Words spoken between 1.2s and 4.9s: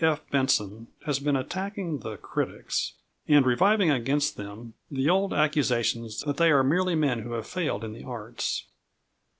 attacking the critics, and reviving against them